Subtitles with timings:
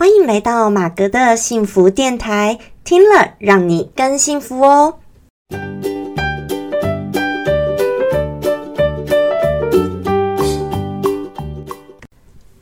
[0.00, 4.94] 欢迎来到马格的幸福电台，听了让你更幸福哦。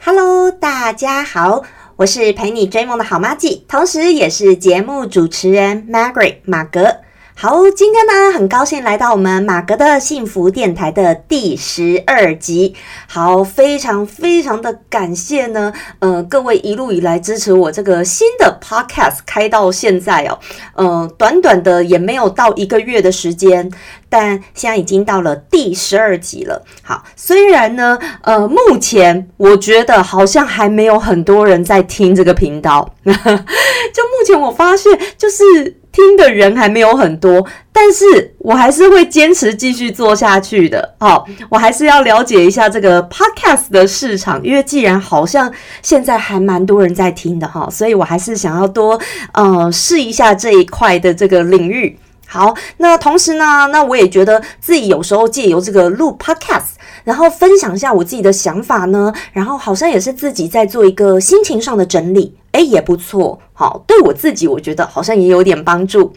[0.01, 1.63] Hello，大家好，
[1.95, 6.97] 我是陪你追梦的好妈咪，同时也是节目主持人 Margaret 马格。
[7.41, 12.75] 好，今天呢，很高兴来到我们马格的幸福电台的第十二集。
[13.07, 20.37] 好，非常非常的感谢呢，呃，各位一路以来支持我这个新的 podcast 开到现在哦，
[20.75, 23.71] 呃，短短的也没有到一个月的时间，
[24.09, 26.65] 但现在已经到了第十二集了。
[26.83, 35.77] 好，虽然呢，呃，目前我觉得好像还没有很多人在听这个频道， 就目前我发现就是。
[35.91, 40.95] 听的人还没有很多，但是我还是会坚持继续做下去的。
[41.01, 45.53] 好，我还是要了解一下这个 podcast 的市场，因为既然好像
[45.83, 49.01] 现在还蛮多人在听的哈，所以我还是想要多
[49.33, 51.99] 呃试一下这一块的这个领域。
[52.31, 62.37] 好，那同时呢，那我也觉得自己有时候借由这个录 podcast，然后分享一下我自己的想法呢，然后好像也是自己在做一个心情上的整理。
[62.53, 66.13] 哎，也不错，好，对我自己，我觉得好像也有点帮助。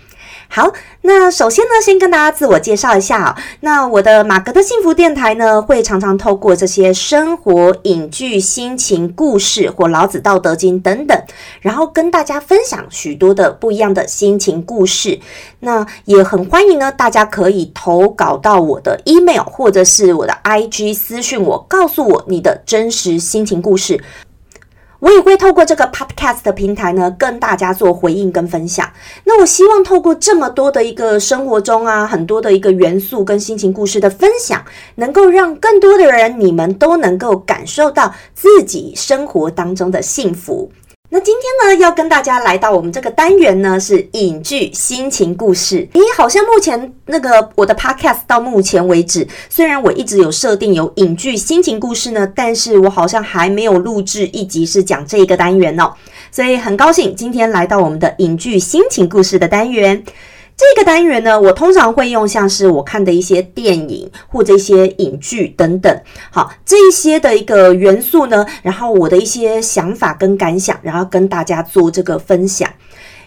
[0.53, 3.38] 好，那首先呢，先跟大家自我介绍一下啊。
[3.61, 11.17] 那我的马格的幸福电台呢，会常常透过这些生活影剧、心情故事或老子道德经等等，
[11.61, 15.22] 然后跟大家分享许多的不一样的心情故事。
[15.61, 24.03] 那也很欢迎呢，大家可以投稿到我的 email 或者是我的 IG 私讯我，告诉我你的真实心情故事。
[25.02, 28.88] 我也会透过这个 podcast 的平台呢，跟大家做回应跟分享。
[29.23, 34.63] 那我希望透过这么多的一个生活中啊，很多的一个元素跟心情故事的分享，
[34.95, 40.72] 能够让更多的人，你们都能够感受到自己生活当中的幸福。
[41.13, 45.85] 那今天呢，要跟大家来到我们这个单元呢，是影剧心情故事。
[45.91, 55.94] 咦，好像目前那个我的 podcast 到目前为止，虽然我一直有设定有影剧心情故事呢，但是我好像还没有录制一集是讲这一个单元哦。
[56.31, 60.01] 所以很高兴今天来到我们的影剧心情故事的单元。
[60.61, 72.69] 这个单元呢，我通常会用像是我看的一些电影或者一些影剧等等，好，这一些的一个元素呢，然后我的一些想法跟感想，然后跟大家做这个分享。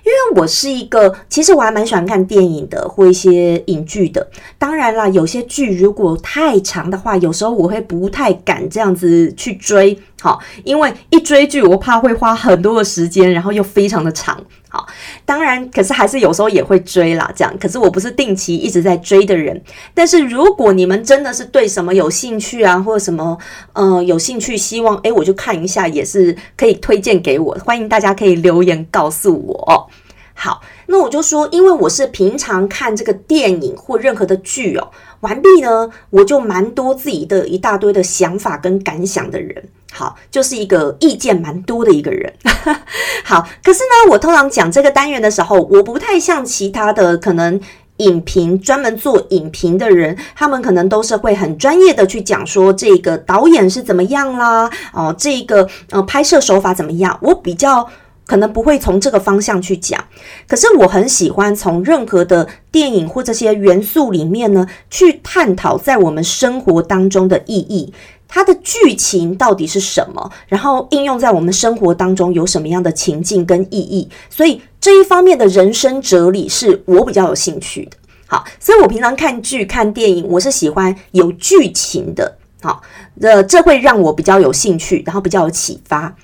[0.05, 4.28] 因为我是一个，其实我还蛮喜欢看电影的或一些影剧的。
[4.59, 9.99] 当然啦，有些剧如果太长的话，有时候我会不太敢这样子去追。
[10.25, 14.43] 好，因为一追剧，我怕会花很多的时间，然后又非常的长。
[14.71, 14.87] 好，
[15.27, 17.31] 当然，可是还是有时候也会追啦。
[17.37, 19.62] 这样，可是我不是定期一直在追的人。
[19.93, 23.37] 但是如果你们真的是对什么有兴趣啊，或者什么
[23.75, 27.55] 呃有兴趣，希望诶我就看一下，也是可以推荐给我。
[27.62, 29.91] 欢迎大家可以留言告诉我。
[30.33, 39.69] 好，那我就说，因为我是平常看这个电影或任何的剧哦，完毕呢，我就蛮多自己的一大堆的想法跟感想的人。
[39.97, 42.32] 好，就是一个意见蛮多的一个人。
[43.25, 47.60] 好，可是呢，我通常讲这个单元的时候，我不太像其他的可能
[47.99, 57.88] 影评专门做影评的人，他们可能都是会很专业的去讲说这个导演是怎么样啦，哦，这个呃拍摄手法怎么样，我比较。
[58.26, 60.03] 可能不会从这个方向去讲，
[60.49, 67.93] 可是我很喜欢从任何的电影或这些元素里面呢，去探讨在我们生活当中的意义，
[68.29, 74.09] 它的剧情到底是什么，然后应用在我们生活当中有什么样的情境跟意义。
[74.29, 77.97] 所以这一方面的人生哲理是我比较有兴趣的。
[78.27, 82.37] 好，所以我平常看剧看电影，我是喜欢有剧情的。
[82.62, 82.83] 好，
[83.21, 86.17] 呃，这会让我比较有兴趣，然后比较有启发。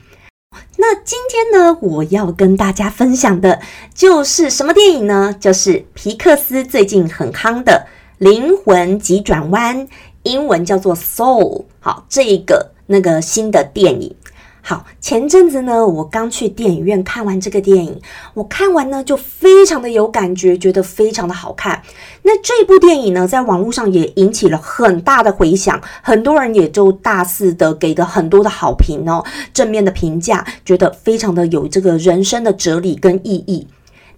[0.78, 3.60] 那今天呢，我要跟大家分享的
[3.94, 5.36] 就是什么电影呢？
[5.38, 7.86] 就是皮克斯最近很夯的
[8.24, 9.86] 《灵魂急转弯》，
[10.22, 11.58] 英文叫做《Soul》。
[11.80, 14.14] 好，这一个那个新的电影。
[14.62, 17.98] 好，前阵子呢，我刚去电影院看完这个电影，
[18.34, 21.82] 我看完呢就非常的有感觉，觉得非常的好看。
[22.22, 29.24] 那这部电影呢，在网络上也引起了很大的回响，很多人也就大肆的给了很多的好评哦，
[29.54, 33.66] 正面的评价，觉得非常的有这个人生的哲理跟意义。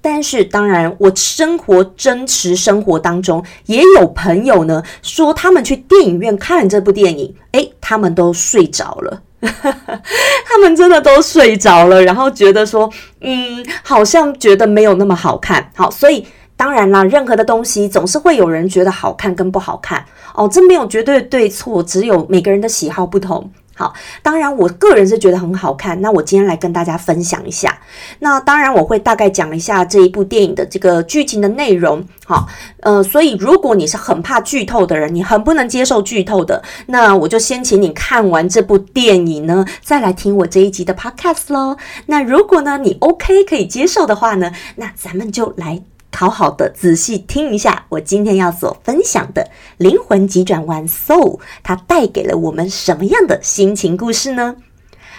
[0.02, 9.22] 但是，当然，我生活真实生活当中也有朋友呢，说他们去电影院看了这部电影，诶，他们都睡着了。
[9.42, 12.90] 他们真的都睡着了，然后觉得说，
[13.20, 15.70] 嗯，好像觉得没有那么好看。
[15.74, 16.26] 好，所以
[16.56, 23.50] 当然啦，任何的东西总是会有人觉得好看跟不好看哦，这没有绝对对错，只有每个人的喜好不同。
[23.74, 26.00] 好，当然我个人是觉得很好看。
[26.00, 27.78] 那我今天来跟大家分享一下。
[28.18, 32.04] 那当然我会大概讲一下这一部电影的这个剧情的内容。
[32.26, 32.46] 好，
[32.80, 41.76] 呃，所以如果你是很怕剧透的人，你很不能接受剧透的，那我就先请你看完这部电影呢，再来听我这一集的 podcast 喽。
[42.06, 45.82] 那如果呢你 OK 可以接受的话呢，那咱们就来。
[46.14, 49.42] 好好的仔细听一下，我今天要所分享的
[49.78, 54.54] 《灵魂急转弯》Soul，它带给了我们什么样的心情故事呢？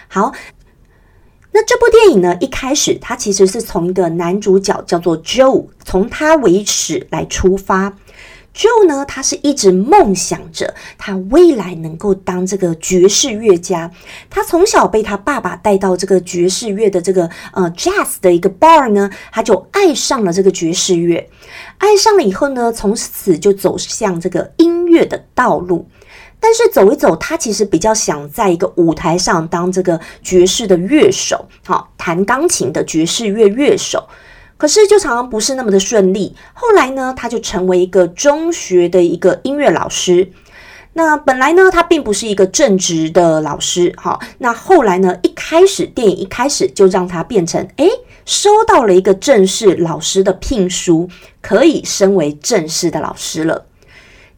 [0.08, 0.32] 好，
[1.52, 7.98] 那这部电影呢，一开始它其实是从一个男主角叫做 Joe，从他为始来出发。
[8.56, 13.92] Joe 呢，他是一直梦想着他未来能够当这个爵士乐家。
[14.30, 21.30] 他从小被他爸爸带到这个爵士乐的这个呃 Jazz 的一个 bar 呢，他就爱上了这个爵士乐。
[21.80, 25.88] 爱上了以后呢，从此就走向这个音乐的道路。
[26.40, 34.08] 但是走一走，他其实比较想在一个舞台上当这个爵士的乐手，好弹钢琴的爵士乐乐手。
[34.64, 36.34] 可是就常常不是那么的顺利。
[36.54, 40.32] 后来呢，他就成为一个中学的一个音乐老师。
[40.94, 43.92] 那本来呢，他并不是一个正直的老师。
[43.98, 47.90] 好，那后来呢，一开始电影一开始就让他变成，诶，
[48.24, 51.10] 收到了一个正式老师的聘书，
[51.42, 53.66] 可以升为正式的老师了。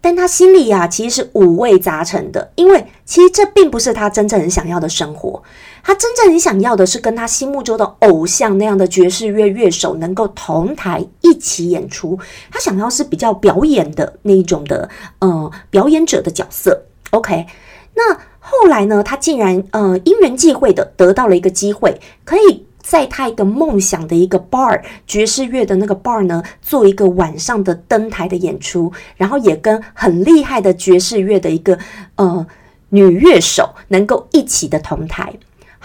[0.02, 5.44] 但他心里呀，其实是五味杂陈的，因为其实这并不是他真正很想要的生活。
[5.88, 12.18] 他真正很想要的是跟他心目中的偶像那样的爵士乐乐手能够同台一起演出。
[12.50, 14.90] 他想要是比较表演的那一种的，
[15.20, 16.82] 呃，表演者的角色。
[17.12, 17.46] OK，
[17.94, 22.66] 那后来呢，他竟然呃因缘际会的得到了一个机会，可以。
[22.86, 31.80] 在他一个梦想的一个 bar 爵士乐的那个 bar 呢，做一个晚上的登台的演出，然后也跟很厉害的爵士乐的一个
[32.18, 32.46] 呃
[32.90, 35.34] 女乐手能够一起的同台。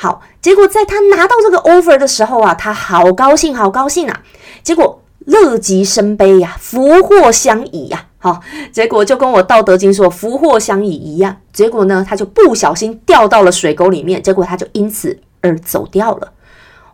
[0.03, 4.23] 好，结果在他拿到这个 offer 的时候啊，他好高兴，好高兴啊！
[4.63, 8.07] 结果乐极生悲呀，福祸相倚呀。
[8.17, 8.41] 好，
[8.73, 11.37] 结果就跟我《道德经》说“福祸相倚”一样。
[11.53, 16.33] 结果呢，他就不小心掉到了水沟里面，结果他就因此而走掉了。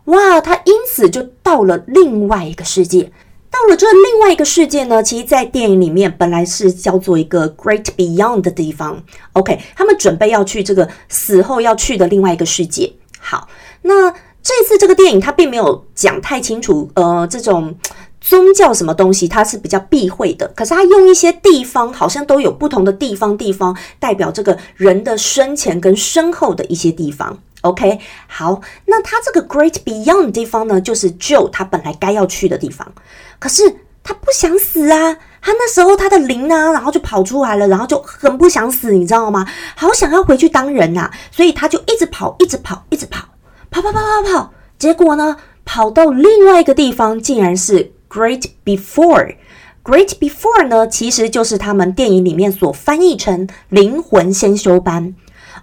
[0.05, 3.13] 哇，他因此就到了另外一个世界。
[3.57, 9.03] 到了这另外一个世界呢，其实，在电影里面本来是叫做一个 Great Beyond 的地方。
[9.33, 12.93] OK，他们准备要去这个死后要去的另外一个世界。
[13.19, 13.47] 好，
[13.81, 14.11] 那
[14.43, 17.73] 这次这个电影它并没有讲太清楚，呃，这种
[18.21, 20.47] 宗教什么东西，它是比较避讳的。
[20.55, 27.39] 可是它用一些地方，好像都有不同的地方，地方代表这个人的生前跟身后的一些地方。
[27.69, 32.87] OK，好，那他这个 Great Beyond 地方呢，就是 Joe 他本来该要去的地方，
[33.39, 33.61] 可是
[34.03, 39.45] 他不想死啊，他那时候他的灵呢，然后就跑出来了，然后就很不想死，你知道吗？
[39.75, 43.25] 好想要回去当人呐，所以他就一直跑，一直跑，一直跑，
[43.69, 49.35] 跑跑跑跑跑，结果呢，跑到另外一个地方，竟然是 Great Before。
[49.83, 55.15] Great Before 呢，其实就是他们电影里面所翻译成灵魂先修班。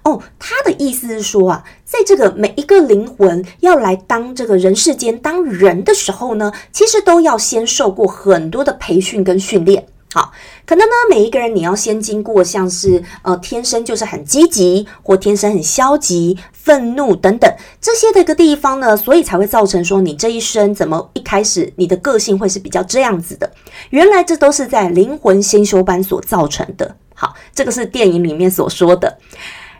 [0.04, 9.86] 哦，他的意思是说啊，在这个每一个灵魂要来当这个人世间当人的时候呢，其实都要先受过很多的培训跟训练。
[10.12, 10.30] 好，
[10.64, 23.50] 可能呢，每一个人你要先经过像是呃天生就是很积极，或天生很消极、愤怒等等这些的一个地方呢，所以才会造成说你这一生怎么一开始你的个性会是比较这样子的。
[23.90, 26.94] 原来这都是在灵魂先修班所造成的。
[27.14, 29.18] 好，这个是电影里面所说的。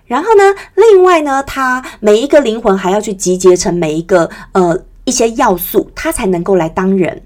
[0.06, 0.42] 然后呢，
[0.75, 7.23] 另外呢，它每一个灵魂还要去集结成每一个呃一些要素，它才能够来当人。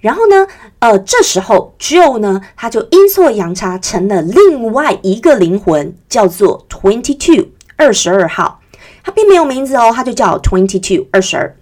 [0.00, 0.46] 然后呢，
[0.78, 8.60] 呃，这时候 Joe 呢，他就阴错阳差成了另外一个灵魂，叫做 Twenty Two 二十二号。
[9.02, 11.54] 他并没有名字哦，他就叫 Twenty Two 二十二。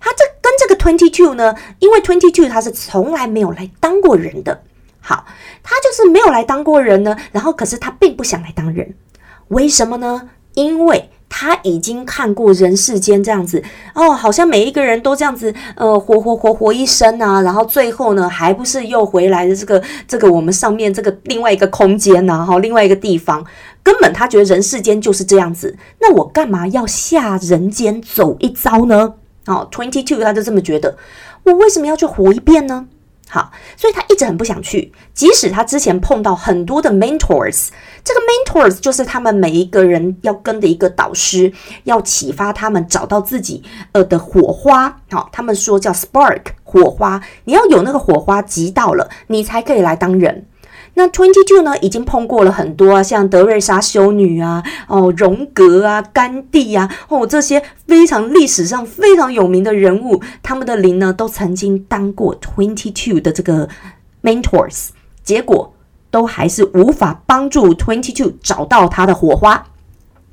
[0.00, 4.62] 他这跟这个 Twenty Two 呢，因为 Twenty Two 他是从来没有来当过人的，
[5.00, 5.24] 好，
[5.62, 7.16] 他就是没有来当过人呢。
[7.32, 8.94] 然后可是他并不想来当人。
[9.48, 10.30] 为什么呢？
[10.54, 13.62] 因为他已经看过人世间这样子
[13.94, 22.44] 哦，好像每一个人都这样子，呃，活活活活一生啊，然后最后呢，还不是又回来的这个这个我们上面这个另外一个空间呢？
[22.44, 23.44] 哈，另外一个地方，
[23.82, 29.14] 根本他觉得人世间就是这样子，那我干嘛要下人间走一遭呢？
[29.46, 30.96] 哦，Twenty Two 他就这么觉得，
[31.44, 32.86] 我为什么要去活一遍呢？
[33.30, 37.68] 好，所以他一直很不想去，即使他之前碰到很多的 mentors，
[38.02, 41.52] 这个 mentors 就是他们每一个人要跟的一个导师，
[41.84, 45.00] 要启发他们找到自己呃的火花。
[45.10, 50.46] 好，他们说叫 spark 火花，你要有那个火花急到了，你才可以来当人。
[50.98, 63.68] 那 Twenty Two 呢，已经碰过了很多啊，像德瑞莎修女啊，哦，荣格啊，甘地啊，哦，这些非常历史上非常有名的人物，他们的灵呢，都曾经当过 Twenty Two 的这个
[64.24, 64.88] mentors，
[65.22, 65.72] 结果
[66.10, 69.64] 都还是无法帮助 Twenty Two 找到他的火花。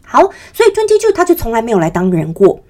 [0.03, 2.61] 好，所以 Twenty Two 他就从来没有来当人过。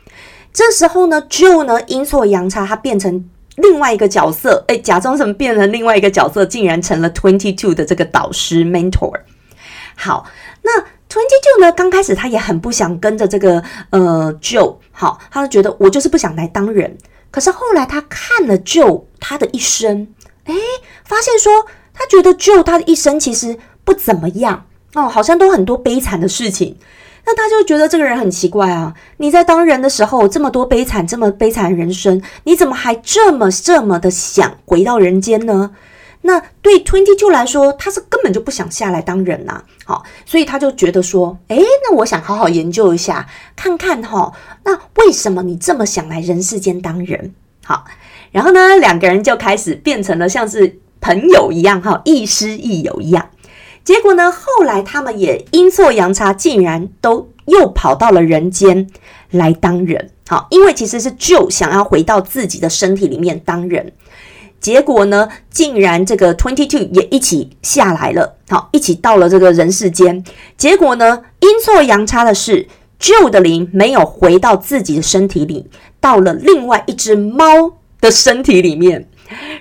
[0.52, 3.30] 这时候呢，Joe 呢阴错阳差，他变成。
[3.56, 9.14] 另外一个角色，哎，假装什么变成另外一个角色，竟然成了 Twenty Two 的这个导师 mentor。
[9.96, 10.26] 好，
[10.62, 11.72] 那 Twenty Two 呢？
[11.72, 16.98] 刚开始他也很不想跟着这个呃 Joe，好，他就觉得我就是不想来当人。
[17.32, 20.08] 可是后来他看了 Joe 他的一生，
[20.46, 20.54] 哎，
[21.06, 26.78] 发现说他觉得 Joe 他的一生其实不怎么样哦，好像都很多悲惨的事情。
[27.26, 28.94] 那他就觉得这个人很奇怪啊！
[29.18, 35.72] 你在当人的时候这么多悲惨，这么悲惨的人生，你怎么还这么这么的想回到人间呢？
[36.22, 39.64] 那对 Twenty Two 来说，他是根本就不想下来当人呐。
[39.86, 44.32] 好，所以他就觉得说，诶，那我想好好研究一下，看看哈，
[44.64, 47.34] 那为什么你这么想来人世间当人？
[47.64, 47.86] 好，
[48.32, 53.30] 然后呢，两个人就开始变成了像是朋友一样，哈，亦师亦友一样。
[53.86, 54.32] 结果呢？
[54.32, 58.90] 后来他们也阴错阳差，竟然都又跑到了人间
[59.30, 60.10] 来当人。
[60.28, 63.94] 好，因为其实是就想要回到自己的身体里面当人。
[64.60, 68.36] 结果呢，竟然这个 Twenty Two 也一起下来了。
[68.50, 70.24] 好，一起到了这个人世间。
[70.58, 72.68] 结果呢，阴错阳差的是
[73.00, 75.68] jo 的灵没有回到自己的身体里，
[76.00, 77.46] 到了另外一只猫
[78.02, 79.08] 的身体里面。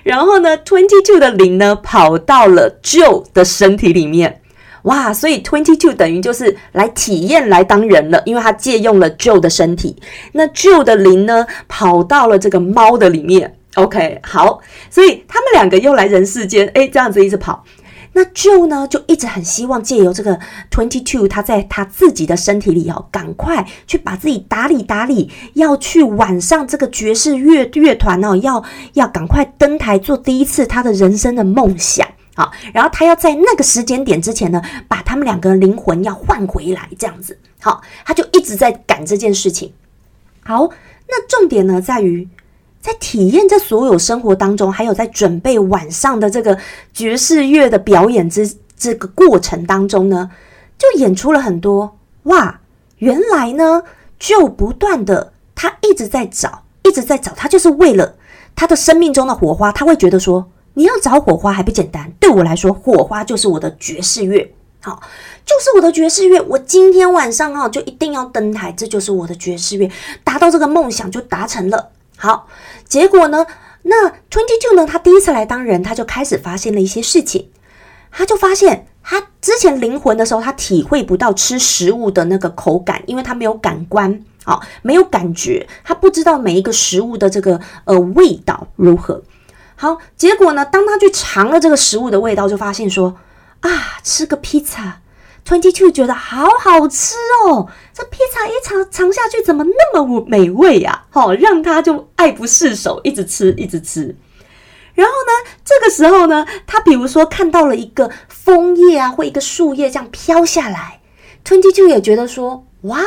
[0.03, 4.41] 然后呢，Twenty Two 的零呢跑到了 Joe 的身体里面，
[4.83, 5.13] 哇！
[5.13, 9.95] 所以 Twenty Two 等于就是来体验来当人了，因为他借用了 Joe 的身体。
[10.33, 17.63] 那 Joe 的零呢跑到了这个猫的里面，OK，好，所以他们两个又来人世间，哎，这样子一直跑。
[18.17, 20.39] 那 Joe 呢，就一直很希望借由这个
[20.71, 39.73] Twenty Two，他在他自己的身体里哦，赶快去把自己打理打理，要去晚上这个爵士乐乐团哦，要要赶快登台做第一次他的人生的梦想好，然后他要在那个时间点之前呢，把他们两个灵魂要换回来，这样子好，他就一直在赶这件事情。
[40.41, 40.69] 好，
[41.09, 42.29] 那重点呢在于。
[42.85, 46.55] 在体验这所有生活当中，还有在准备晚上的这个
[46.93, 50.29] 爵士乐的表演之这个过程当中呢，
[50.77, 52.59] 就演出了很多哇！
[52.99, 53.81] 原来呢，
[54.19, 58.13] 就不断的他一直在找，一直在找，他就是为了
[58.55, 59.71] 他的生命中的火花。
[59.71, 62.11] 他会觉得说，你要找火花还不简单？
[62.19, 65.01] 对我来说，火花就是我的爵士乐，好，
[65.43, 66.39] 就是我的爵士乐。
[66.39, 69.89] 我今天晚上哈就一定要登台，这就是我的爵士乐，
[70.23, 71.89] 达到这个梦想就达成了。
[72.17, 72.47] 好。
[72.87, 73.45] 结果呢？
[73.87, 74.85] 那 Twenty Two 呢？
[74.85, 77.51] 他第一次来当人，他就开始发现了一些事情。
[78.11, 89.21] 他就发现，他之前灵魂的时候，他体会不到吃食物的那个口感，因为他没有感官，好，没有感觉，他不知道每一个食物的这个呃味道如何。
[89.75, 93.15] 好，结果呢，当他去尝了这个食物的味道，就发现说
[93.59, 93.69] 啊，
[94.03, 95.01] 吃个披萨。
[95.45, 97.13] Twenty Two 觉得好好吃
[97.45, 101.03] 哦，这披萨一尝尝下去怎么那么美味呀？
[101.11, 104.15] 好，让他就爱不释手，一直吃，一直吃。
[104.95, 110.99] 然后呢，这个时候呢，他比如说看到了一个枫叶啊，或一个树叶这样飘下来
[111.45, 112.97] ，Twenty Two 也觉得说哇，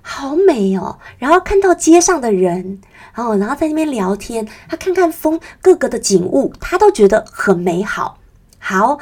[0.00, 1.00] 好美哦。
[1.18, 2.80] 然后看到街上的人，
[3.16, 8.18] 然后然后在那边聊天，他看看风各个的景物，他都觉得很美好。
[8.60, 9.00] 好。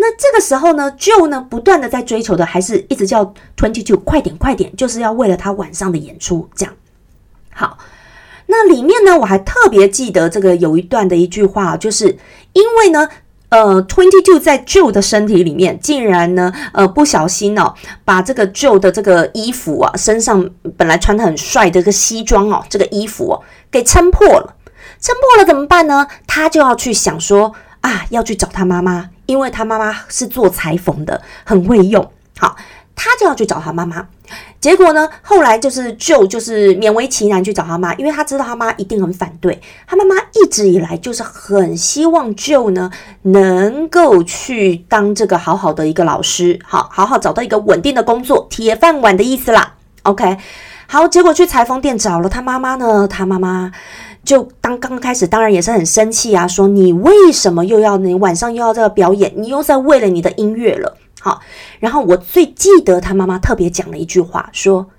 [0.00, 6.72] 那这个时候呢，Joe 呢不断的在追求的，还是一直叫 Twenty Two 快点快点，就是要为了他晚上的演出这样。
[7.52, 7.78] 好，
[8.46, 12.16] 那里面呢，我还特别记得这个有一段的一句话，就是
[12.52, 13.08] 因为呢，
[13.48, 17.74] 呃，Twenty Two 在 Joe 的身体里面，竟然呢，呃，不小心哦，
[18.04, 24.54] 把这个 Joe 的这个衣服啊，身上本来穿的很帅的这个西装哦，这个衣服哦，给撑破了，
[25.00, 26.06] 撑破了怎么办呢？
[26.28, 29.10] 他就要去想说啊，要去找他妈妈。
[29.28, 32.10] 因为他妈妈是做裁缝的，很会用。
[32.38, 32.56] 好，
[32.96, 34.08] 他就要去找他妈妈。
[34.58, 39.60] 结果呢，后来就是就就是勉为其难去找他妈，因为他知道他妈一定很反对。
[39.86, 42.90] 他妈妈一直以来就是很希望就呢
[43.22, 49.74] 能够去当这个好好的一个老师，好好好找到一个稳定的工作，铁饭碗的意思啦。
[50.04, 50.38] OK，
[50.86, 53.70] 好，结果去裁缝店找了他妈妈呢，他妈妈。
[54.28, 60.98] 就当刚开始，当然也是很生气啊，说你为什么又要你晚上又要这个表演，你又在为了你的音乐了。
[61.18, 61.40] 好，
[61.80, 64.90] 然后我最记得他妈妈特别讲了一句话，说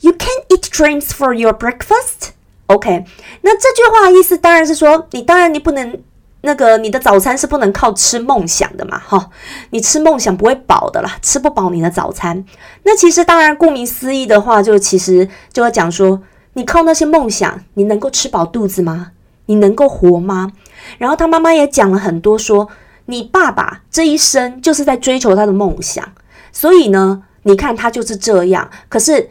[0.00, 2.30] You can eat dreams for your breakfast。
[2.66, 3.04] OK，
[3.42, 6.00] 那这句话的意思当然是说，你当然你不能
[6.40, 9.30] 那个你的早餐是不能靠吃梦想的嘛，哈，
[9.70, 12.44] 你吃梦想不会饱的啦，吃不饱你的早餐。
[12.82, 16.20] 那其实当然，顾名思义的话，就其实就要讲说，
[16.54, 19.12] 你靠那些梦想，你能够吃饱肚子吗？
[19.46, 20.50] 你能够活吗？
[20.98, 22.68] 然后他妈妈也讲了很多，说
[23.06, 26.04] 你爸爸这一生就是在追求他的梦想，
[26.50, 28.70] 所以呢，你看他就是这样。
[28.88, 29.28] 可是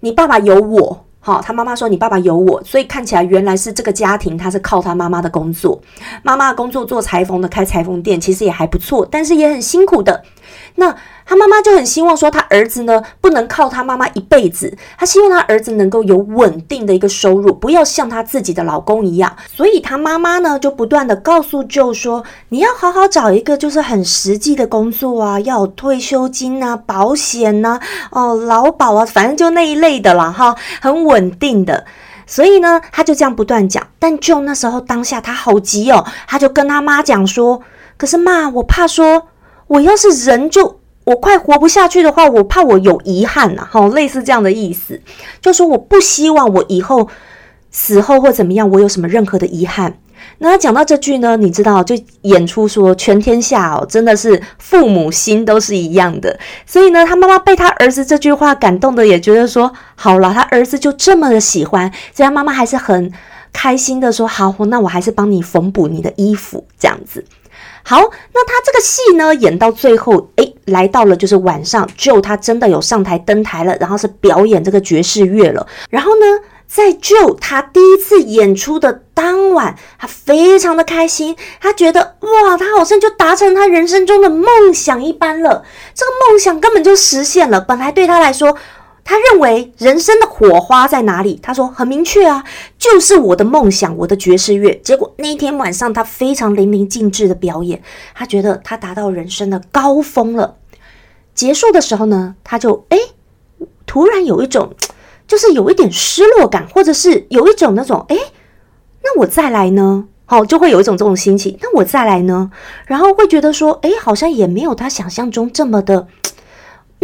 [0.00, 1.04] 你爸爸有我。
[1.24, 5.80] 好，他妈妈说你爸爸有我，所以看起来原来是这个家庭，他是靠他妈妈的工作，
[6.24, 10.20] 妈妈的工作做裁缝的，开裁缝店，其实也还不错，但是也很辛苦的。
[10.74, 10.92] 那
[11.24, 19.34] 他妈妈就很希望说，他儿子呢不能靠他妈妈一辈子，他希望他儿子能够有稳定的一个收入，不要像他自己的老公一样。
[19.54, 27.78] 所以他妈妈呢就不断的告诉舅说，你要好好找一个就是很实际的工作啊，要有退休金啊、保险呐、
[28.10, 31.84] 哦劳保啊，反正就那一类的啦，哈，很稳定的。
[32.26, 33.86] 所以呢，他就这样不断讲。
[33.98, 37.60] 但舅那时候当下他好急哦，他就跟他妈讲说，
[37.96, 39.28] 可是妈，我怕说。
[39.68, 45.00] 我要是人就我快活不下去的话，我怕我有遗憾呐，好，类似这样的意思，
[45.40, 47.08] 就说我不希望我以后
[47.70, 49.98] 死后或怎么样，我有什么任何的遗憾。
[50.38, 56.38] 那讲到这句呢，你知道，就演出说全天下哦，真的是父母心都是一样的。
[56.64, 63.12] 所以呢，他妈妈被他儿子这句话感动的，也觉得说好了，他儿子就这么的喜欢，所以他妈妈还是很
[63.52, 67.24] 开心的说好，那我还是帮你缝补你的衣服，这样子。
[67.82, 75.66] 好，那他这个戏呢，演到最后，诶，来到了就是晚上就他真的有上台登台了，然后是表演这个爵士乐了。
[75.90, 76.26] 然后呢，
[76.66, 85.64] 在就他第一次演出的当晚，他非常的开心，他觉得哇，他好像就达成他人生中的梦想一般了，
[85.94, 87.60] 这个梦想根本就实现了。
[87.60, 88.56] 本来对他来说。
[89.04, 91.38] 他认为人生的火花在哪里？
[91.42, 92.44] 他说很明确啊，
[92.78, 94.74] 就是我的梦想，我的爵士乐。
[94.84, 97.82] 结果那一天晚上，他非常淋漓尽致的表演，
[98.14, 100.56] 他觉得他达到人生的高峰了。
[101.34, 102.98] 结束的时候呢，他就哎，
[103.86, 104.72] 突然有一种，
[105.26, 108.16] 就是有一点失落感，或者是有一种那种哎，
[109.02, 110.06] 那我再来呢？
[110.24, 111.58] 好，就会有一种这种心情。
[111.60, 112.50] 那我再来呢？
[112.86, 116.06] 然后会觉得说，哎，好像也没有他想象中这么的。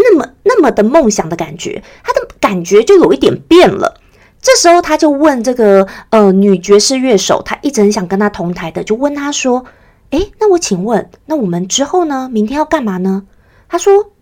[0.00, 4.00] 那么那么的梦想的感觉，他的感觉就有一点变了。
[4.40, 9.64] 这时候他就问这个呃女爵士乐手，他一直很想跟他同台的，就问他说
[10.11, 12.30] ：“诶，那我请问，那我们之后呢？
[12.32, 13.24] 明天要干嘛呢？”
[13.68, 14.12] 他说：“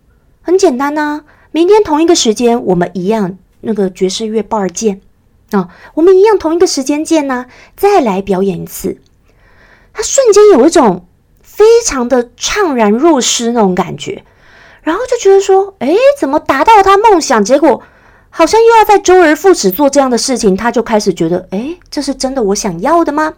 [0.40, 5.02] 很简单呐，明天同一个时间，我们一样那个爵士乐 bar 见
[5.50, 8.98] 啊，我们一样同一个时间见呐，再来表演一次。”
[9.92, 11.06] 他瞬间有一种
[11.42, 14.24] 非常的怅然若失那种感觉。
[14.86, 17.44] 然后就觉得说，哎，怎么达到他梦想？
[17.44, 17.82] 结果
[18.30, 23.34] 好像又要在周而复始做这样的事情，他就开始觉得，哎，这是真的我想要的吗？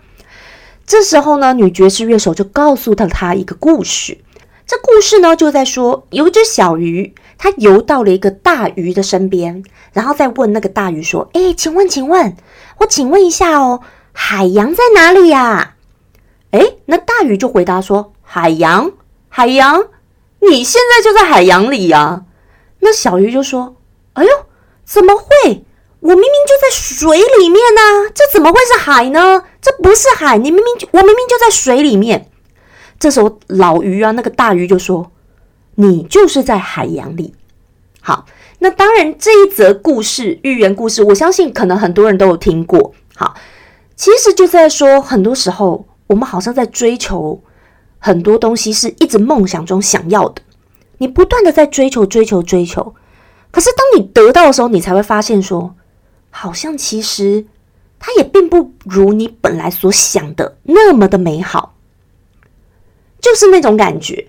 [0.86, 4.18] 这时候呢，女爵士乐手就告诉了他一个故事。
[4.66, 12.36] 这故事呢，就在说有一只小鱼，它游到了一个大鱼的身边，然后再问那个大鱼说，哎，请问，请问，
[12.80, 13.80] 我请问一下哦，
[14.12, 15.76] 海洋在哪里呀？
[16.50, 18.92] 哎，那大鱼就回答说，海洋，
[19.30, 19.86] 海洋。
[20.40, 22.24] 你现在就在海洋里呀？
[22.80, 23.76] 那小鱼就说
[24.14, 24.30] ：“哎呦，
[24.84, 25.64] 怎么会？
[26.00, 29.42] 我明明就在水里面呢，这怎么会是海呢？
[29.60, 32.30] 这不是海，你明明就我明明就在水里面。”
[33.00, 35.10] 这时候老鱼啊，那个大鱼就说
[35.74, 37.34] ：“你就是在海洋里。”
[38.00, 38.26] 好，
[38.60, 42.94] 那当然这一则故事寓言故事，我相信可能很多人都有听过。
[43.16, 43.34] 好，
[43.96, 47.42] 其实就在说，很多时候我们好像在追求。
[47.98, 50.42] 很多东西是一直梦想中想要的，
[50.98, 52.94] 你不断的在追求、追求、追求，
[53.50, 55.74] 可是当你得到的时候，你才会发现说，
[56.30, 57.46] 好像其实
[57.98, 61.74] 它也并不如你本来所想的那么的美好，
[63.20, 64.28] 就是那种感觉。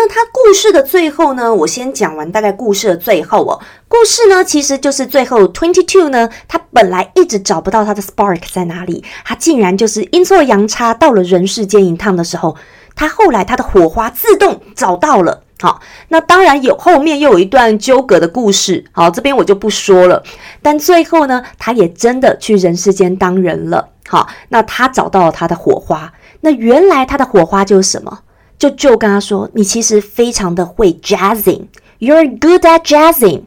[0.00, 1.52] 那他故事的最后呢？
[1.52, 3.58] 我先讲完大概故事的最后哦。
[3.88, 12.56] 故事呢，其实就是最后 twenty two 呢，他本来一直找不到他的 spark 在哪里，他竟然就是阴错阳差到了人世间一趟的时候，
[12.94, 15.42] 他后来他的火花自动找到了。
[15.60, 15.80] 好，
[16.10, 20.22] 那当然有后面又有一段纠葛的故事，好，这边我就不说了。
[20.62, 23.88] 但最后呢，他也真的去人世间当人了。
[24.06, 28.20] 好，那他找到了他的火花，那原来他的火花就是什么？
[28.58, 33.42] 就就跟他说，你其实非常的会 jazzing，you're good at jazzing。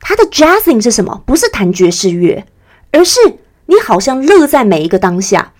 [0.00, 1.22] 他的 jazzing 是什么？
[1.24, 2.44] 不是弹爵士乐，
[2.92, 3.18] 而是
[3.66, 5.52] 你好像乐在每一个当下。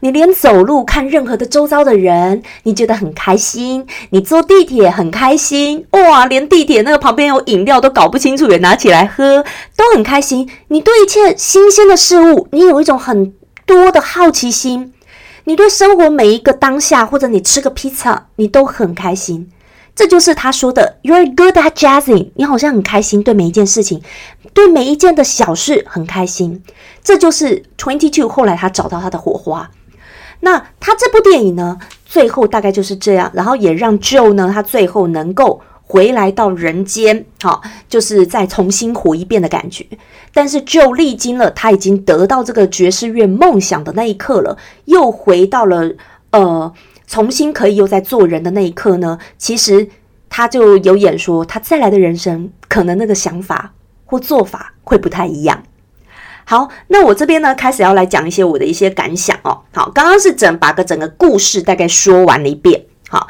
[0.00, 3.86] 你连走路看任何的周遭的人，你觉得很开心。
[4.10, 9.44] 你坐地铁很开心，哇，连地铁那个旁边有饮料都搞不清楚，也拿起来喝，
[9.76, 10.48] 都很开心。
[10.68, 13.32] 你对一切新鲜的事物，你有一种很
[13.66, 14.92] 多的好奇心。
[15.44, 19.50] 你对生活每一个当下，或者你吃个披萨，你都很开心。
[19.94, 22.30] 这就是他说的，You're good at jazzing。
[22.34, 24.00] 你好像很开心，对每一件事情，
[24.54, 26.62] 对每一件的小事很开心。
[27.02, 29.70] 这就是 Twenty Two 后来他找到他的火花。
[30.40, 39.84] 那他这部电影呢，最后大概就是这样，然后也让 Joe 呢，他最后能够回来到人间，好，就是再重新活一遍的感觉。
[40.32, 45.92] 但是就历经了他已经得到这个爵士乐梦想的那一刻了，又回到了
[46.30, 46.72] 呃。
[47.10, 49.88] 重新可以又在做人的那一刻呢，其实
[50.28, 53.72] 他就有演说，他再来的人生可能那个想法
[54.04, 55.64] 或做法会不太一样。
[56.44, 59.58] 好，那我这边呢开始要来讲一些我的一些感想哦。
[59.74, 62.80] 好，刚刚是整把个整个故事大概说完了一遍。
[63.08, 63.26] 好，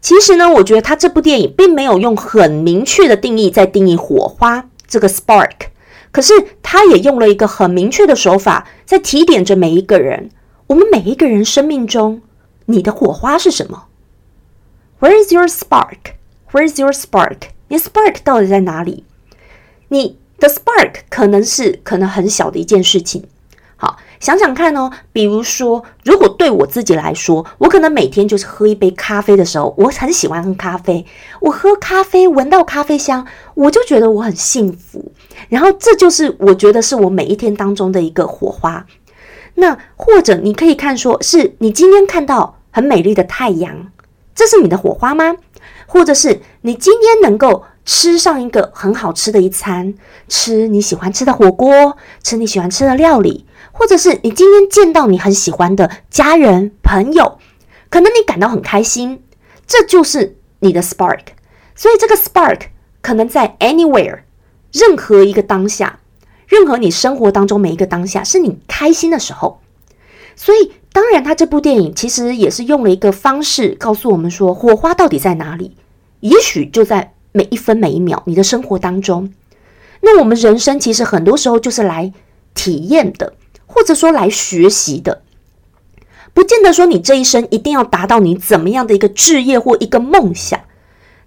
[0.00, 5.52] 其实呢，我觉得他这部电影并没有用很明确的定义在定义火花这个 spark，
[6.12, 6.32] 可是
[6.62, 10.30] 他也用了一个很明确的手法在提点着每一个人，
[10.68, 12.22] 我们每一个人生命中。
[12.68, 13.84] 你的火花是什么
[14.98, 16.14] ？Where is your spark?
[16.50, 17.50] Where is your spark?
[17.68, 19.04] 你 spark 到底在哪里？
[19.88, 23.24] 你的 spark 可能是可能很小的一件事情。
[23.76, 24.90] 好，想想看哦。
[25.12, 31.04] 比如说，如果对我自己来说，我可能每天就是喝一杯咖啡的时候，我很喜欢喝咖啡。
[31.40, 35.12] 我喝咖啡，闻到咖啡香，我就觉得我很幸福。
[35.48, 38.86] 然后，这就是我觉得是我每一天当中的一个火花。
[39.54, 43.90] 那或者你可以看说，是你今天看到很美丽的太阳，
[44.34, 45.36] 这是你的火花吗？
[45.86, 49.94] 或者是你今天能够吃上一个很好吃的一餐，
[50.28, 53.46] 吃你喜欢吃的火锅，吃你喜欢吃的料理，
[53.78, 57.38] 或者是你今天见到你很喜欢的家人朋友，
[57.90, 59.22] 可能你感到很开心，
[59.66, 61.20] 这就是你的 spark。
[61.74, 62.62] 所以这个 spark
[63.02, 64.20] 可能在 anywhere
[64.72, 66.00] 任何一个当下。
[66.48, 69.60] 任何你生活当中每一个当下是你开心的时候，
[70.36, 75.76] 所以当然，他这部电影其实也是用了一个方式告诉我们说，火花到底在哪里？
[76.20, 79.34] 也许就在每一分每一秒你的生活当中。
[80.00, 82.12] 那我们人生其实很多时候就是来
[82.54, 83.34] 体验的，
[83.76, 85.20] 或者说来学习的，
[86.32, 90.58] 不见得说你这一生一定要达到你怎么样的一个置业或一个梦想，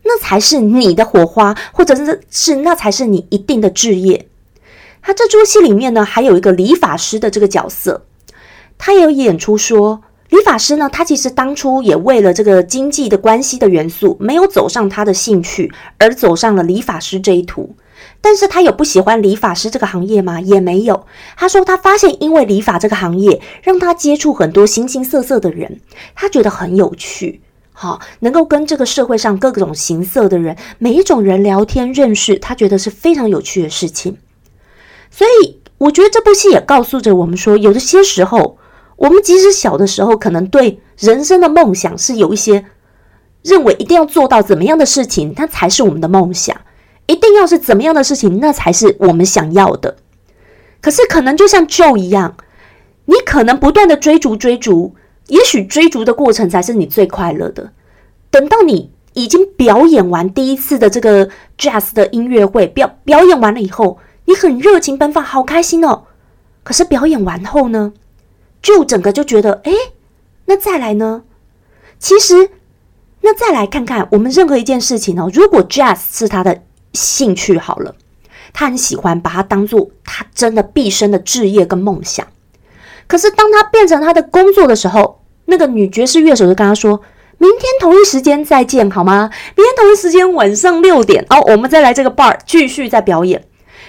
[0.04, 4.28] 那才是你的火花，或者是是那才是你一定的置业。
[5.00, 8.08] 他这出戏里面呢，还有一个理发师的这个角色，
[8.80, 17.76] 他也有演出说，理发师呢，他其实当初也为了这个经济的关系的元素，没有走上他的兴趣，而走上了理发师这一途。
[18.22, 20.42] 但是他有不喜欢理发师这个行业吗？
[20.42, 21.06] 也没有。
[21.38, 25.80] 他说他发现，因为理发这个行业，让他接触很多形形色色的人，
[26.14, 27.42] 他觉得很有趣。
[27.72, 34.18] 好，能够跟这个社会上各种形色的人，每一种人聊天认识，他觉得是非常有趣的事情。
[35.10, 38.58] 所以，我觉得这部戏也告诉着我们说，有的些时候，
[38.98, 42.66] 我们即使小的时候，可能对人生的梦想是有一些
[43.44, 46.58] 认为一定要做到怎么样的事情，它才是我们的梦想；
[47.10, 49.98] 一定要是怎么样的事情，那才是我们想要的。
[50.80, 52.38] 可是，可能就像 Joe 一样，
[53.06, 54.94] 你可能不断的追逐追逐，
[55.28, 57.72] 也许追逐的过程才是你最快乐的。
[58.30, 63.98] 等到你已经表演完第一次的这个 Jazz 的音乐会，表表演完了以后。
[64.26, 66.04] 你很热情奔放，好开心哦！
[66.62, 67.94] 可是表演完后呢，
[68.62, 69.72] 就整个就觉得，哎，
[70.46, 71.24] 那再来呢？
[71.98, 72.52] 其实，
[73.22, 75.32] 那再来看看我们任何一件事情哦。
[75.34, 76.62] 如果 Jazz 是他的
[76.94, 77.96] 兴趣好了，
[78.54, 82.26] 他很喜欢把它当做他真的毕生的志业跟梦想。
[83.08, 87.02] 可是当他变成他的工作的时候，那个女爵士乐手就跟他说
[87.40, 89.30] ：“明天同一时间再见，好吗？
[89.56, 93.44] 明天同一时间晚上六点哦，我们再来这个 bar 继续再表演。”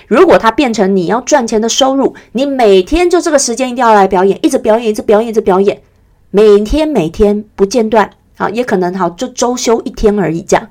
[0.08, 5.82] 如果它变成你要赚钱的收入，你每天就这个时间一定要来表演，一直表演，一直表演，一直表演，
[6.30, 10.42] 每天每天不间断啊，也可能好就周休一天而已。
[10.42, 10.68] 这样，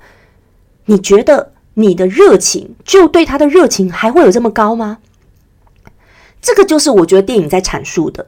[0.86, 4.98] 你觉得你的热情就对他的热情还会有这么高吗？
[6.42, 8.28] 这个就是我觉得电影在阐述的。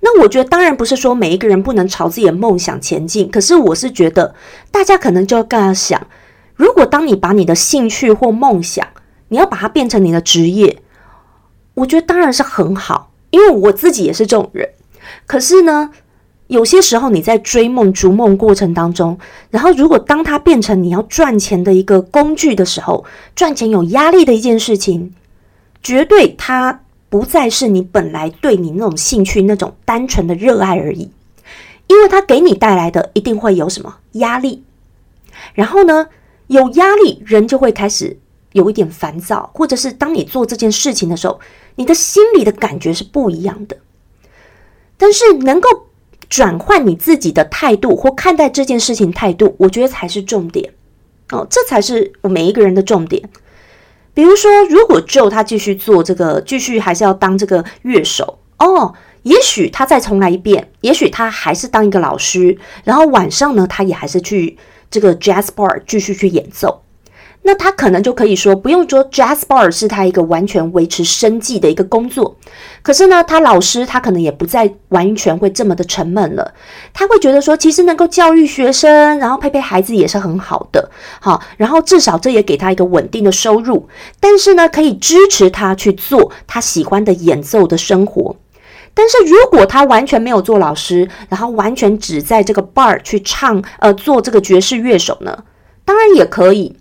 [0.00, 4.34] 那我觉得当然不是说每一个人不能朝自己的梦想前进，可是我是觉得
[4.70, 6.06] 大家可能就要更要想，
[6.54, 8.86] 如果当你把你的兴趣或梦想，
[9.28, 10.82] 你要把它变成你的职业，
[11.74, 14.68] 我觉得当然是很好，因为我自己也是这种人。
[15.26, 15.90] 可是呢，
[16.48, 19.18] 有些时候你在追梦逐梦过程当中，
[19.50, 23.04] 然后如果当它变成你要赚钱的一个工具的时候，
[23.34, 25.14] 赚钱有压力的一件事情，
[25.82, 31.10] 绝对它不再是你本来对你那种兴趣、那种单纯的热爱而已，
[31.86, 34.62] 因为它给你带来的一定会有什么压力。
[35.54, 36.08] 然后呢，
[36.46, 38.18] 有压力，人就会开始。
[38.52, 41.38] 有一点烦躁，或者是当你做这件事情的时候，
[41.74, 43.76] 你的心里的感觉是不一样的。
[44.96, 45.85] 但是能够
[46.28, 50.72] 转换你自己的态度或看待这件事情态度，我觉得才是重点
[51.30, 53.28] 哦，这才是我每一个人的重点。
[54.14, 64.56] 比如说，如果 Joe 他继续做这个，继续还是要当这个乐手哦，也许他再重来一遍，也许他还是当一个老师，然后晚上呢，他也还是去
[64.90, 66.82] 这个 Jazz Bar 继续去演奏。
[67.46, 72.36] 那他可能就可以说，不用说，Jazz Bar 是他一个完全维持生计的一个工作。
[72.82, 76.52] 可是呢，他老师他可能也不再完全会这么的沉闷了。
[76.92, 80.90] 他会觉得说，其实能够教育学生，然后陪陪孩子也是很好的。
[81.20, 83.88] 好，然后至少这也给他一个稳定的收入。
[84.18, 88.34] 但是呢，可以支持他去做他喜欢的演奏的生活。
[88.92, 95.44] 但是如果他完全没有做老师，然后完全只在这个 bar 去唱，呃，做这个爵士乐手呢，
[95.84, 96.74] 当然也可以。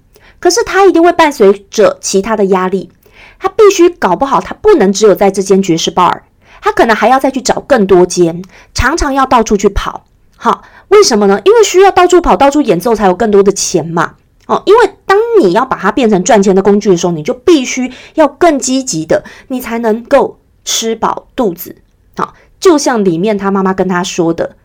[0.46, 2.92] 可是他一定会伴随着其他的压力，
[3.40, 6.22] 他必须搞不好，他不能只有在这间爵士 bar，
[6.62, 10.06] 他可能还要再去找更多间，常常要到处去跑。
[10.36, 11.42] 好，为什么呢？
[11.46, 14.18] 因为需要到处跑、到处演奏才有更多的钱嘛。
[14.46, 21.76] 哦，因为当你要把它变成赚钱的工具的时候，你就必须要更积极的，你才能够吃饱肚子。
[22.16, 24.56] 好，就像里面他妈妈跟他说的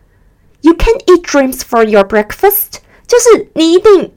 [0.61, 2.73] ：“You can eat dreams for your breakfast。”
[3.09, 4.13] 就是你一定，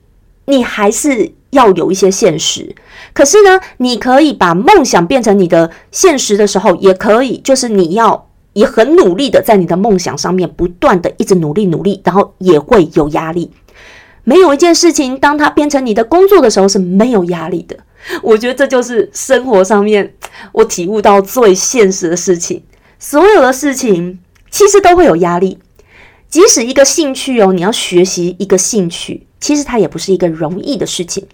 [0.47, 1.33] 你还是。
[1.55, 2.75] 要有一些现实，
[3.13, 13.53] 可是呢，你可以把梦想变成你的现实的时候，也可以，就是你要也很努力的在你的梦想上面不断的一直努力努力，然后也会有压力。
[14.25, 17.77] 没有一件事情，当它变成你的工作的时候是没有压力的。
[18.21, 20.13] 我觉得这就是生活上面
[20.51, 22.65] 我体悟到最现实的事情。
[22.99, 24.19] 所有的事情
[24.51, 25.61] 其实都会有压力，
[26.29, 31.27] 即使一个兴趣哦，你要学习一个兴趣，其实它也不是一个容易的事情。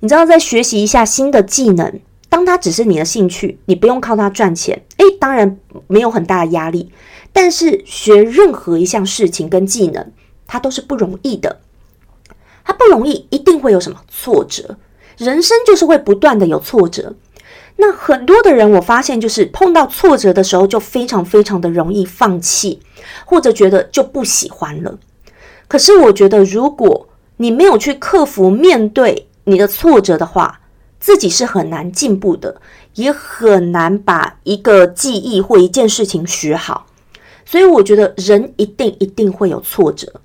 [0.00, 1.98] 你知道，在学习一下新的技能，
[2.28, 6.90] 当它只是你的兴趣，你不用靠它赚钱，诶，当然没有很大的压力。
[7.32, 10.12] 但是学任何一项事情跟技能，
[10.46, 11.60] 它都是不容易的。
[12.62, 14.76] 它不容易，一定会有什么挫折。
[15.16, 17.14] 人生就是会不断的有挫折。
[17.76, 22.80] 那很多的人，我发现就是碰到挫折的时候，就非常非常的容易放弃，
[23.24, 24.98] 或者觉得就不喜欢了。
[25.66, 27.06] 可是我觉得，如果
[27.40, 30.60] 你没有去克服面对，你的挫折的话，
[31.00, 32.60] 自己是很难进步的，
[32.96, 36.86] 也很难把一个记忆或一件事情学好。
[37.46, 40.20] 所以我觉得人一定一定会有挫折，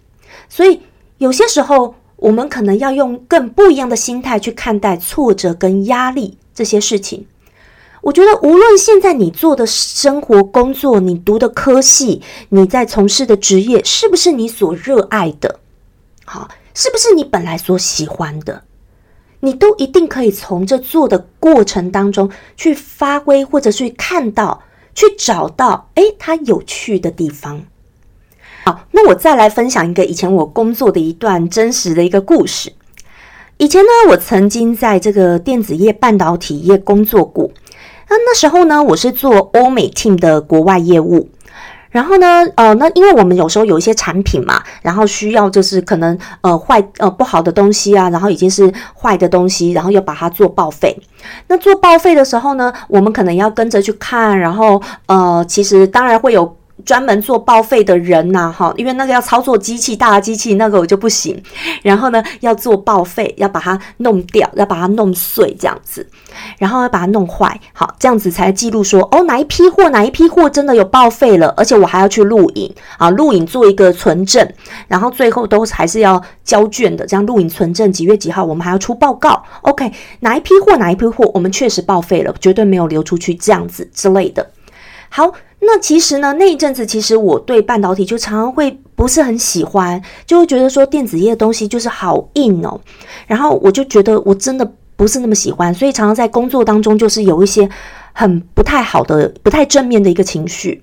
[0.50, 0.82] 所以
[1.18, 7.26] 有些时候我们可能要用更不一样的心态去看待挫折跟压力这些事情。
[8.02, 15.62] 我觉得无论现在你做的生活、工作，你读的科系，你在从事的职业，是不是你所热爱的？
[16.26, 18.64] 好，是不是你本来所喜欢的？
[19.40, 24.62] 你都一定可以从这做的过程当中去发挥，或者去看到、
[24.94, 27.64] 去找到，哎，它有趣的地方。
[28.66, 32.74] 好，那我再来分享一个以前我工作的一段真实的一个故事。
[33.58, 37.50] 以前呢，我曾经在这个电子业、半导体业工作过。
[38.10, 41.30] 那那时候呢，我是做欧美 team 的国外业务。
[41.96, 50.94] 然后呢，呃，那因为我们有时候有一些产品嘛，然后需要就是可能呃坏呃不好的东西啊，然后已经是坏的东西，然后又把它做报废。
[51.48, 56.58] 那做报废的时候呢，我们可能要跟着去看，然后呃，其实当然会有。
[56.86, 61.42] 专门做报废的人呐，哈，因为那个要操作机器，大机器那个我就不行。
[61.82, 66.08] 然后呢，要做报废，要把它弄掉，要把它弄碎这样子，
[66.60, 74.48] 然后要把它弄坏，好，这样子才记录说，哦，哪一批货，哪一批货真的有报废了，而且我还要去录影啊，录影做一个存证，
[74.88, 79.44] 然后最后都还是要交卷的，这样录影存证几月几号，我们还要出报告。
[79.62, 84.52] OK，哪一批货，哪一批货，我们确实报废了，绝对没有流出去，这样子之类的。
[85.10, 85.32] 好。
[85.66, 92.80] 那其实呢，那一阵子其实我对半导体就常常会不是很喜欢，就会觉得说电子业的东西就是好硬哦，
[93.28, 97.70] 然后我就觉得我真的不是那么喜欢，所以常常在工作当中就是有一些
[98.14, 100.82] 很不太好的、不太正面的一个情绪。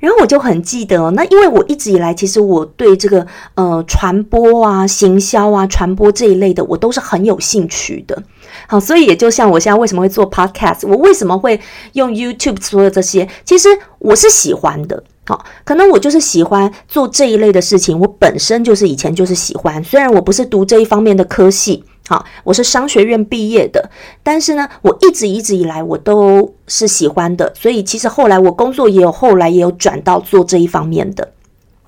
[0.00, 8.22] 然后我就很记得，那因为我一直以来其实我对这个呃传播啊、行销啊、传播这一类的，我都是很有兴趣的。
[8.66, 11.60] 好，所以也就像我现在为什么会做 podcast，我为什么会
[11.92, 15.02] 用 YouTube 所有这些，其实我是喜欢的。
[15.26, 21.84] 好，可能我就是喜欢做这一类的事情，我本身就是以前就是喜欢，虽然我不是读这一方面的科系。
[22.08, 23.90] 好，我是商学院毕业的，
[24.22, 31.28] 但是呢，我一直一直以来我都是喜欢的，所以其实后来我工作也有后来也有转到做这一方面的。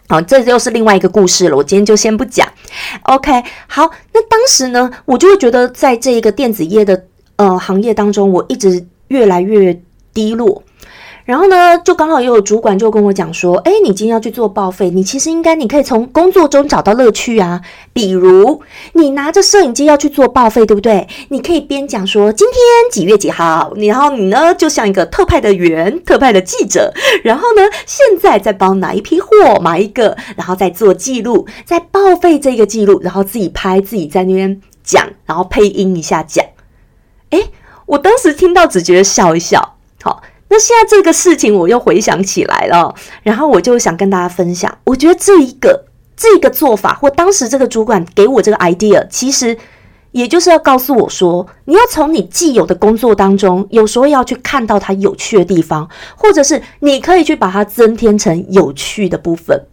[0.09, 2.49] 好，这又是另外一个故事了，我今天就先不讲。
[3.03, 3.31] OK，
[3.69, 7.05] 好，那当时呢，我就会觉得在这一个电子业的
[7.37, 9.81] 呃行业当中，我一直越来越
[10.13, 10.65] 低落。
[11.29, 17.61] 然后呢，就刚好也有主管就跟我讲说，哎，你今天要去做报废，你其实应该你可以从工作中找到乐趣啊。
[17.93, 18.63] 比如
[18.95, 21.07] 你拿着摄影机要去做报废，对不对？
[21.29, 22.59] 你可以边讲说今天
[22.91, 29.29] 几月几号，然后你呢就像一个特派的员、特派的记者，然后呢现在在帮哪一批货
[29.61, 36.43] 买一个，然后再做记录，在报废这个记录，然后自己拍，自己在那边讲，然后配音一下讲。
[37.29, 37.39] 哎，
[37.85, 40.23] 我当时听到只觉得笑一笑，好。
[40.49, 44.79] 那现在这个事情我又回想起来了，然后我就想跟大家分享。
[44.85, 45.85] 我觉得这一个
[46.17, 49.57] 这个做法，或当时这个主管给我这个 idea，其实
[50.13, 59.67] 也就是要告诉我说，你要从你既有的工作当中，有时候要去看到它有趣的地方，或者是你可以去把它增添成有趣的部分。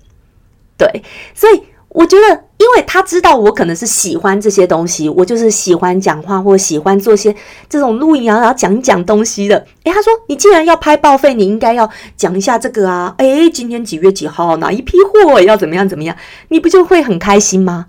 [0.77, 1.63] 对，所以。
[1.95, 2.43] 我觉得，
[2.75, 7.33] 因为他知道我可能是喜欢这些东西，我就是喜欢讲话或喜欢做些
[7.69, 9.55] 这种录音啊，然后讲讲东西的。
[9.85, 13.15] 诶，他说：“你既然要拍报废，你应该要讲一下这个啊。
[13.19, 16.13] 诶，今天几月几号，哪一批货要怎么样怎么样，
[16.49, 17.85] 你不就会很开心吗？”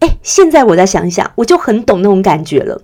[0.00, 2.82] 诶，现在我再想一想，我就很懂那种感觉了。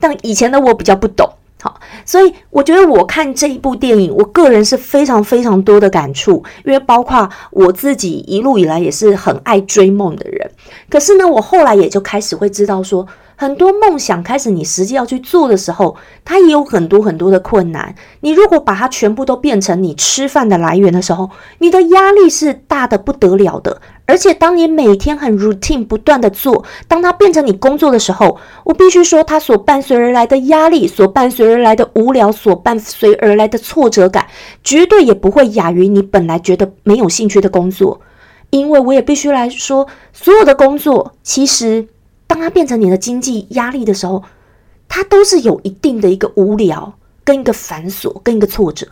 [0.00, 1.34] 但以前的我比较不懂。
[1.64, 10.50] 好，所以我觉得我看这一部电影，我个人是非常非常多的感触，因为包括我自己一路以来也是很爱追梦的人。
[10.90, 13.06] 可是呢，我后来也就开始会知道说。
[13.44, 17.94] 很多梦想开始，你实际要去做的时候，它也有很多很多的困难。
[18.20, 21.28] 你如果把它全部都变成你吃饭的来源的时候，
[21.58, 23.82] 你的压力是大的不得了的。
[24.06, 34.26] 而且，当你每天很 routine 不断的做，当它变成你工作的时候，我必须说，它所伴随而来的压力，所伴随而来的无聊，所伴随而来的挫折感，
[34.62, 38.00] 绝对也不会亚于你本来觉得没有兴趣的工作。
[38.48, 41.88] 因为我也必须来说，所有的工作其实。
[42.26, 44.22] 当它变成你的经济压力的时候，
[44.88, 48.86] 它都是有一定的一个无聊、跟一个繁琐、跟一个挫折。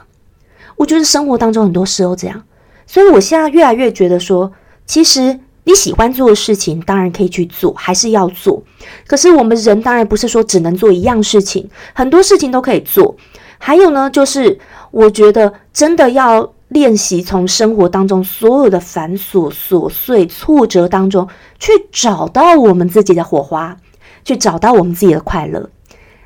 [0.77, 2.42] 我觉得生活当中很多时候这样，
[2.87, 4.53] 所以我现在越来越觉得说，
[4.87, 8.62] 其实你喜欢做的事情，当然可以去做，还是要做。
[9.07, 13.16] 可是我们人当然不是说只能做一样事情，很多事情都可以做。
[13.59, 14.59] 还有呢，就是
[14.90, 16.53] 我觉得真的要。
[16.72, 23.76] 练习从生活当中所有的繁琐、琐碎、挫折当中，去找到我们自己的火花，
[24.24, 25.70] 去找到我们自己的快乐。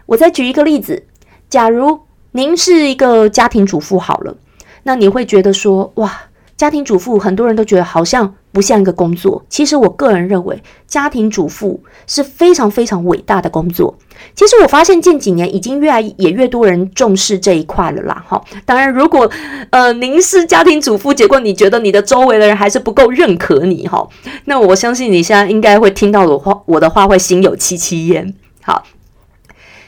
[0.06, 1.04] 我再举一个例子，
[1.48, 2.00] 假如
[2.32, 4.37] 您是一个家庭主妇，好了，
[4.85, 6.26] 那你会觉得说，哇。
[6.57, 9.45] 家庭主妇，很多人都觉得好像不像一个工作。
[9.49, 13.95] 其实我个人认为，家庭主妇是非常非常伟大的工作。
[14.35, 18.25] 其实我发现近几年已经越来也越多人重视这一块了啦。
[18.27, 19.31] 哈，当然，如果
[19.69, 24.09] 呃您是家庭主妇，结果你觉得你的周围的人还是不够认可你哈，
[24.47, 28.35] 那我相信你现在应该会听到我话，我的话会心有戚戚焉。
[28.62, 28.83] 好。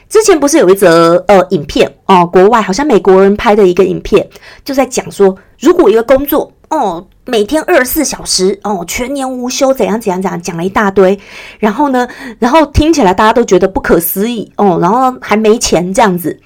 [0.09, 4.27] 之前不是有一则呃影片哦，国外好像美国人拍的一个影片，
[4.65, 11.17] 就在讲说，如果一个工作哦，每天二十四小时哦，全年无休，怎样怎样怎样，讲了一大堆，
[11.59, 12.07] 然后呢，
[12.39, 16.39] 然后听起来大家都觉得不可思议哦，然后还没钱这样子，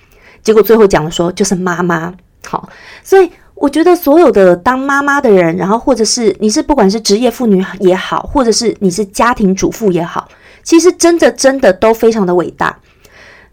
[0.43, 2.13] 结果最后讲了说，就是妈妈。
[2.45, 2.67] 好，
[3.01, 10.27] 所以我觉得所有的当妈妈的人，然后或者是你是不管是职业妇女也好，或者是你是家庭主妇也好，
[10.63, 12.77] 其实真的真的都非常的伟大。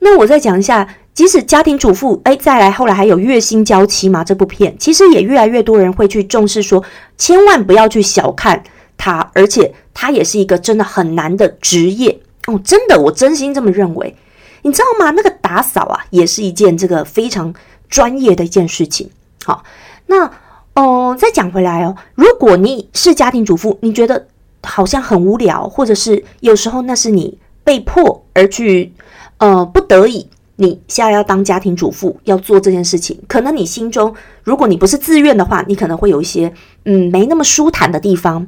[0.00, 4.24] 那我再讲一下，即使家庭主妇，哎，再来后来还有月薪娇妻嘛？
[4.24, 6.82] 这部片其实也越来越多人会去重视，说
[7.18, 8.62] 千万不要去小看
[8.96, 14.16] 它，而且它也是一个真的很难的职业哦，真的，我真心这么认为。
[14.62, 15.10] 你知道吗？
[15.10, 17.54] 那个打扫啊，也是一件这个非常
[17.88, 19.10] 专业的一件事情。
[19.44, 19.62] 好，
[20.06, 20.30] 那
[20.74, 24.26] 哦，再讲回来哦，如果你是家庭主妇，你觉得
[24.62, 28.94] 好像很无聊，或者是有时候那是你被迫而去。
[29.40, 36.52] 呃，不得已，你现在要当家庭主妇，要做这件事情，可能你心中，如果你不是自愿的话，你可能会有一些
[36.84, 38.46] 嗯没那么舒坦的地方，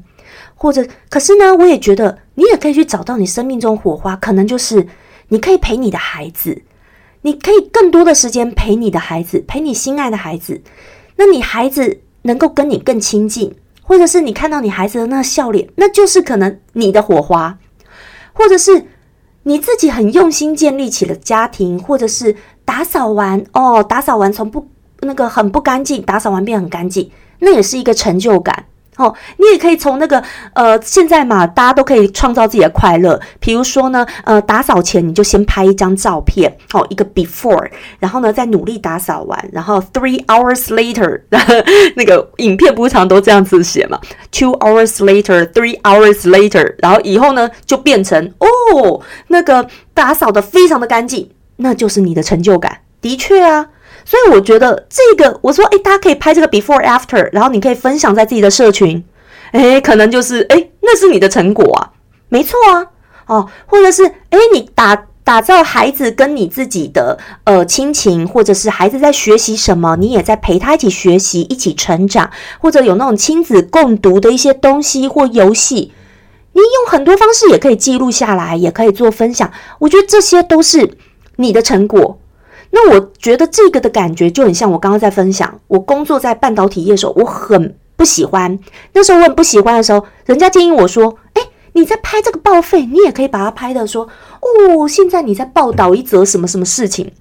[0.55, 4.87] 或者，可是呢，我也觉得你也可以去找到你生命中火花，可能就是
[5.29, 6.63] 你可以陪你的孩子，
[7.23, 10.61] 你可以更多的时间陪你的孩子，陪你心爱的孩子，
[11.17, 17.59] 那你孩子能够跟你更亲近，或者是你看到你孩子的那笑脸，那就是可能你的火花，
[18.35, 18.89] 或者是。
[19.45, 24.69] 你自己很用心建立起了家庭，或者是打扫完哦，打扫完从不
[25.01, 28.67] 那个很不干净，打扫完变很干净，那也是一个成就感。
[28.99, 30.23] 哦，你也可以从那个
[30.53, 33.19] 呃，现在嘛，大家都可以创造自己的快乐。
[33.41, 41.23] 比如说呢，呃，打扫前你就先拍一张照片，哦，一个 before，然后呢再努力打扫完，然后 three hours later，
[41.97, 43.99] 那个影片不常都这样子写嘛
[44.31, 52.81] ？two hours later，three hours later，然后以后呢就变成哦，那个打扫的非常的干净，那就是你的成就感。
[53.01, 53.69] 的确啊。
[54.05, 59.03] 所以我觉得这个，我说，诶，大家可以拍这个 before after，然后你可以分享在自己的社群，
[59.53, 61.91] 诶，可能就是，诶，那是你的成果啊，
[62.29, 62.87] 没错啊，
[63.27, 72.31] 哦，或者是，诶，你打打造孩子跟你自己的呃亲情，或者是孩子在学习什么，你也在陪他一起学习，一起成长，
[72.61, 75.93] 或者有那种亲子共读的一些东西或游戏，
[76.53, 80.97] 你用很多方式也可以记录下来，也可以做分享，我觉得这些都是
[81.37, 82.19] 你的成果。
[82.75, 88.59] 那我觉得这个的感觉就很像我刚刚在分享，我工作在半导体业的时候，我很不喜欢。
[88.95, 91.43] 那时候我很不喜欢的时候，人家建议我说：“哎，
[91.75, 94.09] 你在拍这个报废，你也可以把它拍的说
[94.41, 97.13] 哦，现在你在报道一则什么什么事情。”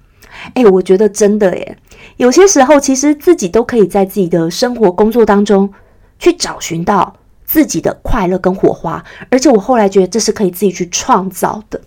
[0.54, 1.76] 哎，我觉得真的耶，
[2.16, 5.70] 有些时候其实自己都可以在自己的生活工作当中
[6.18, 11.78] 去找寻到自己的快乐跟火花，而且我后来觉得这是可以自己去创造的。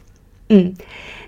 [0.49, 0.71] 嗯。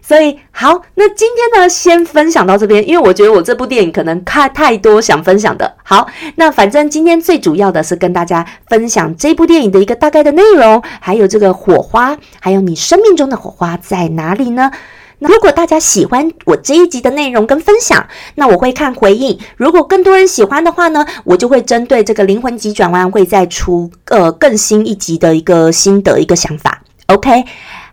[0.07, 5.75] 所以好，那今天呢，先分享到这边，因为我觉得我这部电影可能看太多想分享的。
[5.83, 14.71] 好，那反正今天最主要的是跟大家分享这部电影的一个大概的内容，还有这个火花，还有你生命中的火花在哪里呢？
[15.19, 19.37] 那如果大家喜欢我这一集的内容跟分享，那我会看回应。
[19.57, 26.81] 如果更多人喜欢的话呢，我就会针对这个灵魂急转弯，会再出呃更新一集的一个心得一个想法。
[27.07, 27.43] OK。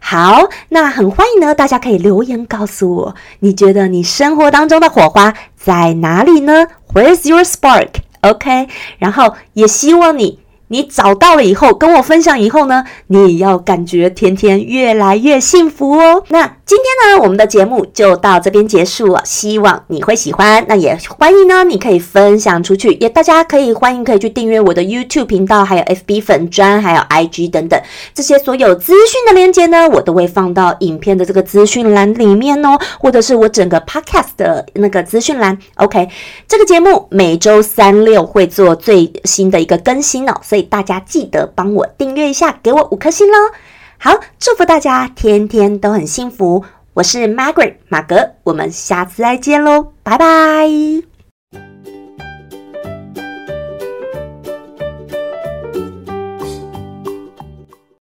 [0.06, 10.43] 好，那很欢迎呢，大家可以留言告诉我，你觉得你生活当中的火花在哪里呢？Where's your spark？OK，然后也希望你。
[10.68, 16.24] 你找到了以后，跟我分享以后呢，你也要感觉天天越来越幸福哦。
[16.28, 20.64] 那今天呢，我们的节目就到这边结束了，希望你会喜欢。
[20.66, 27.78] 那也欢迎呢，你可以分享出去，也大家可以欢迎可以去订阅我的 YouTube 频道，还有 FB 粉专，还有 IG 等等
[28.14, 35.58] 这些所有资讯的链接呢，我都会放到影片的这个资讯栏里面哦，或者是我整个 Podcast 的那个资讯栏。
[35.76, 36.08] OK，
[36.48, 40.34] 这个节目每周三六会做最新的一个更新哦。
[40.54, 43.50] 所以大家记得帮我订阅一下，给我五颗星喽！
[43.98, 46.64] 好，祝福大家天天都很幸福。
[46.92, 51.13] 我是 Margaret 马格，我们下次再见喽，拜拜。